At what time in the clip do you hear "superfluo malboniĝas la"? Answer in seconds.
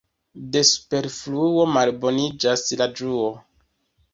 0.69-2.89